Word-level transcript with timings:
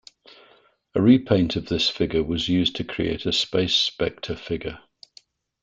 A 0.95 0.99
repaint 0.99 1.55
of 1.57 1.67
this 1.67 1.87
figure 1.87 2.23
was 2.23 2.49
used 2.49 2.75
to 2.77 2.83
create 2.83 3.27
a 3.27 3.31
Space 3.31 3.75
Specter 3.75 4.35
figure. 4.35 4.79